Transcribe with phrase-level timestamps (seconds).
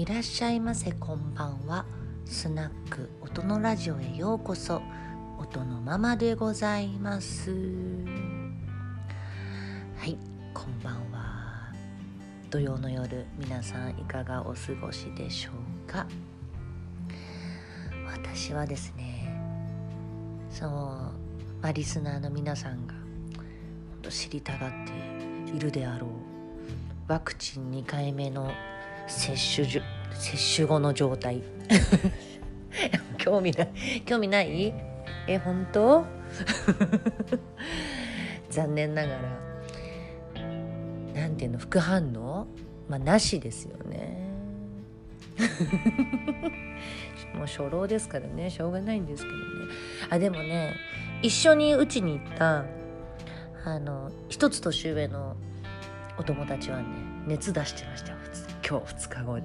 [0.00, 1.84] いらっしゃいませこんばんは。
[2.24, 4.80] スナック音のラジオへようこそ。
[5.38, 7.50] 音のままでございます。
[9.98, 10.16] はい
[10.54, 11.70] こんばんは。
[12.48, 15.50] 土曜の夜皆さんいかがお過ごしでしょ
[15.86, 16.06] うか。
[18.10, 19.30] 私はですね
[20.48, 21.12] その、
[21.60, 22.94] まあ、リスナーの皆さんが
[24.08, 24.70] 知りたがっ
[25.50, 26.10] ているであろう
[27.12, 28.50] ワクチン2回目の
[29.10, 29.82] 接種じ
[30.14, 31.42] 接種後の状態。
[33.18, 34.02] 興味ない。
[34.06, 34.72] 興味ない？
[35.26, 36.06] え本当？
[38.50, 39.20] 残念ながら。
[41.14, 41.58] なんていうの？
[41.58, 42.46] 副反応？
[42.88, 44.30] まあなしですよね。
[47.34, 48.50] もう初老ですからね。
[48.50, 49.42] しょうがないんですけどね。
[50.10, 50.74] あでもね
[51.22, 52.64] 一緒にうちに行った
[53.64, 55.36] あの一つ年上の
[56.18, 56.84] お友達はね
[57.26, 58.16] 熱出してましたよ
[58.70, 59.38] 今日2日後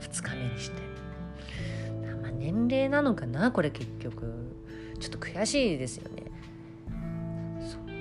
[0.00, 0.82] 2日目にして、
[2.20, 4.54] まあ、年齢なのかなこれ結局。
[5.00, 6.24] ちょっと悔しいですよね。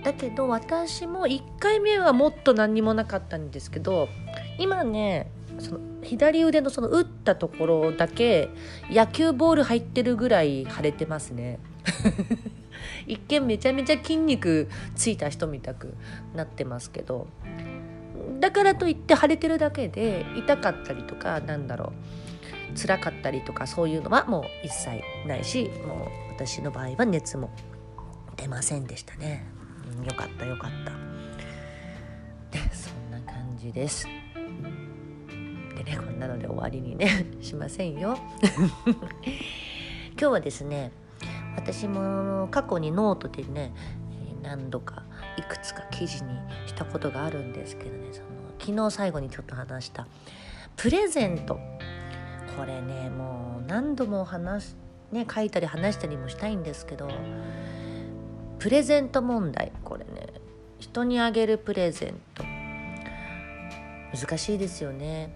[0.03, 4.09] だけど私も1回目はもっと何にもなかったんですけど
[4.59, 8.49] 今ねその左腕のその打ったところだけ
[8.89, 11.59] 野球ボール入ってるぐらい腫れてますね。
[13.07, 15.93] 一見めちゃめちゃ筋肉ついた人みたく
[16.35, 17.27] なってますけど
[18.43, 21.93] だからといって腫れてるだけで痛かったりとかなんだろ
[22.75, 27.51] う辛かったりとかそういうのはもう一切ないしもう私の場合は熱も
[28.35, 29.45] 出ませんでしたね、
[29.97, 30.91] うん、よかったよかった。
[32.51, 34.07] でそんな感じです。
[35.77, 38.17] でねこんなので終わりにね しませんよ。
[40.19, 40.91] 今日はですね
[41.55, 43.73] 私も過去にノートでね
[44.41, 45.03] 何度か
[45.37, 48.32] いくつか記事にしたことがあるんですけどねその
[48.65, 50.07] 昨日最後にちょっと話した。
[50.77, 51.59] プレゼント。
[52.57, 54.75] これねもう何度も話
[55.11, 57.09] ね書いたり話したりもしたいんですけど
[58.59, 59.73] プレゼント問題。
[59.83, 60.27] これね
[60.79, 62.45] 人にあげるプレゼント。
[64.17, 65.35] 難しいですよね。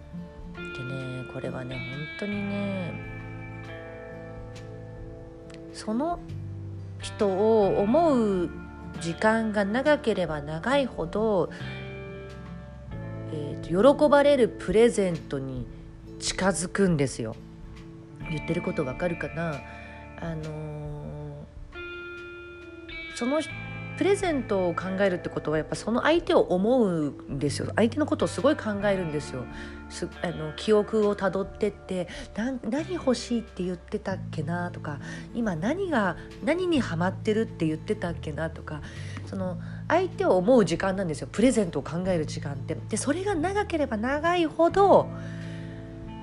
[0.54, 1.84] でねこれはね本
[2.22, 2.94] 当にね
[5.74, 6.20] その
[7.02, 8.50] 人を思う
[9.02, 11.50] 時間が長ければ長いほど、
[13.68, 15.66] 喜ばれるプレゼントに
[16.20, 17.36] 近づくんですよ。
[18.30, 19.62] 言ってることわかるかな？
[20.20, 20.46] あのー、
[23.16, 23.40] その
[23.98, 27.72] プレゼントを考えるってことはやっぱその相手を思うんですよ。
[27.76, 29.44] 相手のことをすごい考えるんですよ。
[29.90, 32.08] すあの記憶をたどってって
[32.70, 35.00] 何欲しいって言ってたっけなとか
[35.34, 38.82] 今何が何にハマってるって言ってたっけなとか
[39.26, 41.30] その相手を思う時間なんですよ。
[41.32, 42.76] プレゼントを考える時間って。
[42.90, 45.08] でそれが長ければ長いほど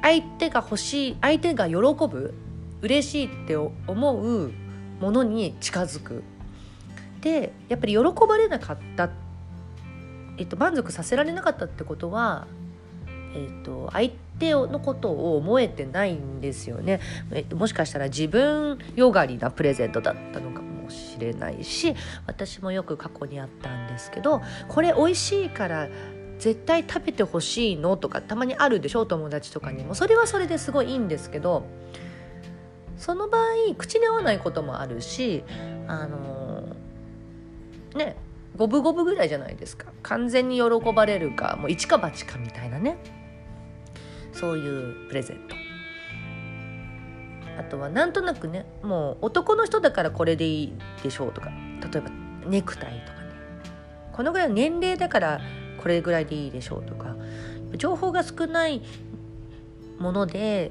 [0.03, 2.35] 相手が欲しい相手が喜ぶ
[2.83, 4.53] 嬉しいって思う
[5.01, 6.23] ものに近づく。
[7.23, 9.09] でやっぱり喜ばれなかった、
[10.37, 12.47] えっと、満足させられなかったってことは、
[13.35, 17.01] えっと、相手のことを思えてないんですよね、
[17.33, 20.74] えっと、もしかしたら自分よがりなプレゼントだったのかも
[21.15, 21.95] しれないし
[22.27, 25.89] 私もよく過去にあったんですけどこれ美味しいから
[26.39, 29.95] 絶対食べてほしいのとかたまにあるでしょ友達とかにも。
[29.95, 31.65] それはそれですごいいいんですけど
[32.99, 35.45] その場合口に合わないこともあるし
[35.87, 36.65] あの
[37.95, 38.17] ね
[38.57, 39.87] 五分五分ぐらいじゃないですか。
[40.03, 42.97] 完全に喜ばれるかもう一か八かみたいなね。
[44.33, 45.64] そういうプレゼント
[47.59, 50.73] あとはなんとなくねもう男の人だからこれでいい
[51.03, 51.51] でしょうとか
[51.81, 52.11] 例えば
[52.47, 53.29] ネクタイとかね。
[54.13, 55.41] このぐらいの年齢だから
[55.79, 57.17] これぐらいでいいでしょうとか
[57.77, 58.83] 情報が少ない
[59.99, 60.71] もので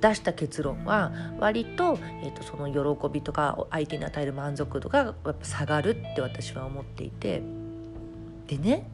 [0.00, 7.42] 出した結論は割と,、えーと、その喜びとか相手に与える満足度がやっぱ下がるって私は思っていて。
[8.46, 8.88] でね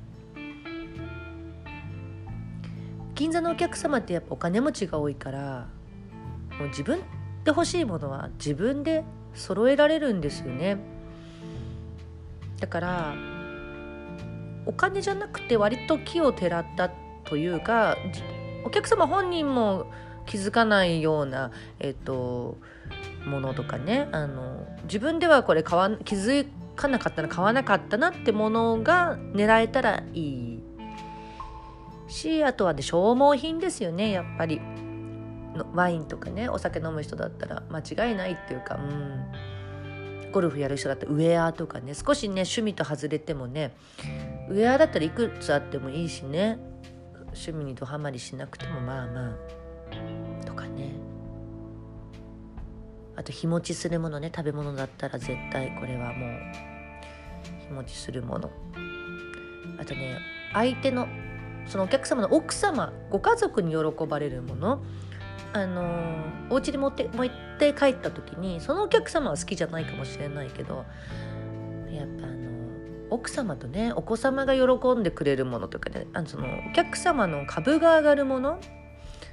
[3.15, 5.69] 銀座のお客様ってやっぱお金持ちが多いから
[6.59, 7.01] もう自分
[7.45, 9.05] で欲しいものは自分で
[9.35, 10.79] 揃えられるんですよね。
[12.61, 13.15] だから
[14.67, 16.91] お金じゃなくて割と木をてらった
[17.25, 17.97] というか
[18.65, 19.87] お客様本人も
[20.27, 21.51] 気づかないような、
[21.81, 22.57] えっと、
[23.27, 24.09] ものとかね。
[24.13, 26.47] あの自分ではこれ買わ気づ
[26.77, 30.61] かなかったら買わなかったなってものが狙えたらいい。
[32.09, 34.61] しあとはね消耗品ですよねやっぱり。
[35.75, 39.55] ワインとかねお酒飲む人だったら間違いないっていうかうん。
[40.33, 43.73] ゴルフやる人だったらウェアとかね少しね趣味と外れてもね
[44.51, 46.59] ウェアだったらいくつあってもいいしね。
[47.27, 50.45] 趣味にどハマりしなくてもまあまあ。
[50.45, 50.93] とかね。
[53.17, 56.31] あと日持ちするものね食べ物だったら絶対これはもう
[57.67, 58.51] 日持ちするもの。
[59.79, 60.19] あとね
[60.53, 61.07] 相手の
[61.67, 64.83] そのお客様の奥様ご家族に喜ばれるもの。
[65.55, 65.85] あの
[66.51, 70.85] お家に持って持って帰った時にそのお客様は好きじゃないかもしれないけど
[71.91, 72.51] やっぱあの
[73.11, 78.59] 奥様とねお子様が喜んでくれるものとかねあのそのお客様の株が上がるもの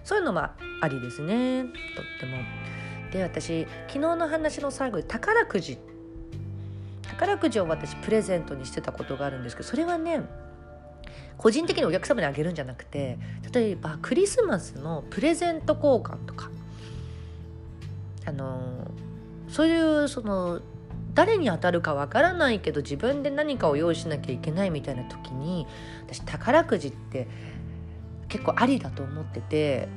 [0.04, 1.72] そういうのはありですねとっ
[2.20, 2.38] ても。
[3.12, 5.78] で私昨日の話の最後で宝くじ
[7.04, 10.22] 宝くじを私プレゼントにしてたことがあるんですけどそれはね
[11.42, 13.18] 個人的にお客様にあげるんじゃなくて
[13.52, 16.52] 例えばクリスマスのプレゼント交換とか。
[18.24, 18.88] あの
[19.50, 20.62] そういうその
[21.16, 25.68] 誰に当たるかわからないけど自分で何かを用意しなきゃいけないみたいな時に
[26.06, 27.28] 私宝くじって
[28.30, 29.90] 結構ありだと思ってて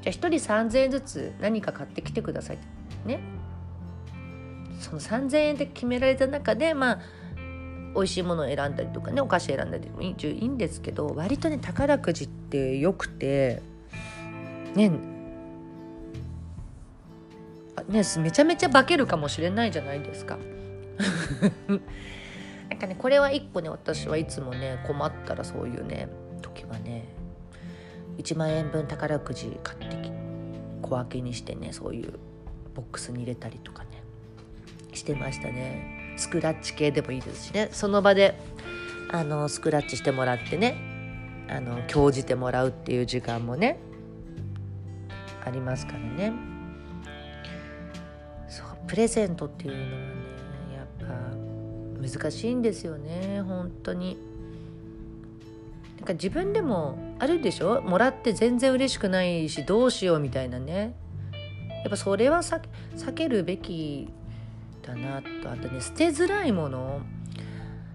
[0.00, 2.58] じゃあ1人3,000円ずつ何か買ってきてください。
[3.04, 3.20] ね。
[4.80, 7.00] その3,000円で決められた中でまあ
[7.94, 13.62] 美味しいものを選んだりとかねお菓子選んだりでもいいんですけど割とね宝くじってよくて
[14.74, 14.90] ね
[17.88, 20.38] ねめちゃめちゃ化けるかもしれないじゃないですか。
[22.68, 26.08] なんかねこれは一個ね私はいつもね困ったらそういうね
[26.40, 27.04] 時はね
[28.18, 30.10] 1万円分宝くじ買ってき
[30.80, 32.14] 小分けにしてねそういう
[32.74, 34.02] ボックスに入れたりとかね
[34.92, 37.68] してましたねスクラッチ系でもいいですしね。
[37.72, 38.34] その場で
[39.10, 40.76] あのスクラッチしてもらってね
[41.48, 43.78] あの興じてもらうっていう時間もね
[45.44, 46.32] ありますからね。
[48.48, 49.96] そうプレゼントっていうのはね
[50.76, 50.86] やっ
[52.00, 53.42] ぱ難しいんですよね。
[53.42, 54.16] 本当に。
[55.96, 57.80] なんか自分でもあるでしょ？
[57.82, 60.94] もらって全然嬉しくないしどうしようみたいなね。
[61.82, 62.60] やっぱそれは避
[63.12, 64.08] けるべき
[64.82, 67.00] だなとあとね捨てづらいもの。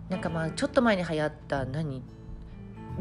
[0.10, 2.02] なんかまあちょっと前に流行った何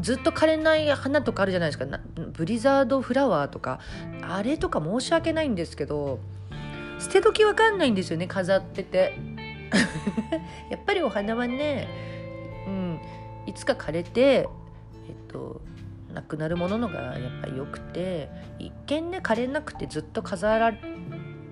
[0.01, 1.85] ずっと枯れない花とかあるじゃないですか。
[2.33, 3.79] ブリザードフラワーとか
[4.21, 6.19] あれとか申し訳ないんですけど
[6.99, 9.17] 捨て時わかんないんですよね飾ってて。
[10.71, 11.87] やっぱりお花はね、
[12.65, 12.99] うん、
[13.45, 15.61] いつか枯れてえっと
[16.13, 18.29] なくなるもののがやっぱり良くて
[18.59, 20.71] 一見ね枯れなくてずっと飾ら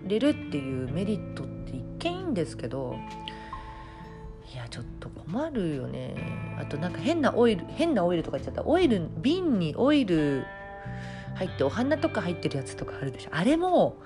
[0.08, 1.55] れるっていうメリットって
[2.00, 2.96] 見いいんですけど
[4.54, 6.16] いやちょっと困るよね。
[6.60, 8.64] あとなんか変なオイル変なオイルとか言っちゃった。
[8.64, 10.46] オイル瓶にオイル
[11.36, 13.32] 入ってお花とか入ってるやつとかあるでしょ。
[13.34, 13.98] あれも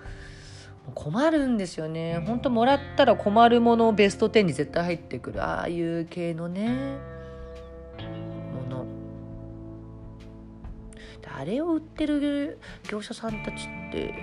[0.95, 2.23] 困るんですよね。
[2.25, 5.43] ほんともらったら困るものベスト10に絶対入ってくる。
[5.43, 6.97] ああいう系のね
[8.55, 8.85] もの。
[11.31, 12.59] あれを売ってる
[12.89, 14.15] 業者さんたちって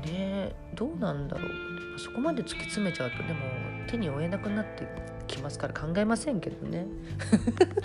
[0.00, 1.98] ねどうなんだろう。
[1.98, 3.40] そこまで突き詰めちゃうとでも
[3.86, 4.86] 手に負えなくなって
[5.26, 6.86] きますから考えませんけどね。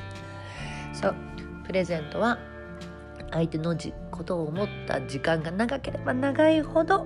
[0.94, 1.15] そう。
[1.65, 2.39] プレゼントは
[3.31, 7.06] 相手のじことを思った時間が長ければ長いほど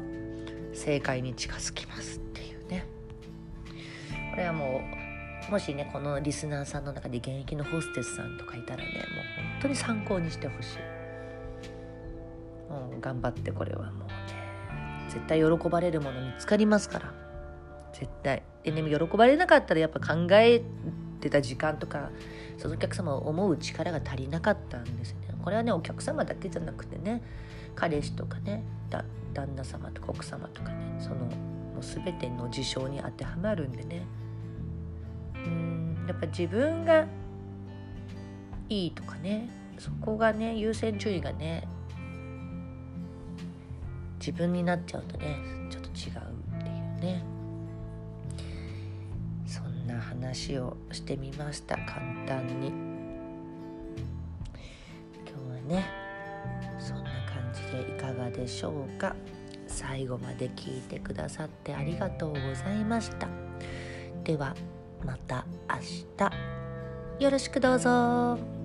[0.71, 2.85] 正解に近づきますっていうね。
[4.31, 4.81] これはも
[5.49, 10.77] うもしねこのリスナーさんの中で現役のホステスさんとかいたらねもう本当に参考にしてほしい。
[12.71, 14.22] もう頑張ってこれはもう。
[15.09, 17.13] 絶対喜ばれるもの見つかりますから。
[17.93, 18.43] 絶対。
[18.63, 20.61] でね喜ばれなかったらやっぱ考え
[21.19, 22.09] てた時間とか
[22.57, 25.23] そのお客様を思う力が足りなかったんですよね。
[25.43, 27.21] これはねお客様だけじゃなくてね
[27.75, 34.05] 彼氏とかねだ旦那様とか奥様とかねそのもう全ての事象に当てはまるんでね。
[35.35, 37.05] うんやっぱ自分が
[38.69, 41.67] いいとかねそこがね優先順位がね
[44.25, 45.35] 自分になっちゃうとね
[45.69, 47.25] ちょっと違うっていうね。
[49.45, 51.75] そんな話をしてみました。
[51.79, 52.69] 簡単に。
[55.27, 55.85] 今日はね
[56.79, 59.13] そんな感じでいかがでしょうか。
[59.67, 63.27] 最後まで聞いてくださってありがとうございました。
[64.23, 64.55] では
[65.05, 65.79] また明
[67.19, 67.23] 日。
[67.25, 68.62] よろしくどうぞ。